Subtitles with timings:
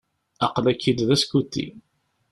[0.45, 1.67] Aql-ak-id d askuti.